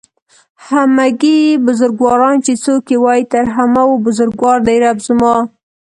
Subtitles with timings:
[0.69, 5.35] همگي بزرگواران چې څوک يې وايي تر همه و بزرگوار دئ رب زما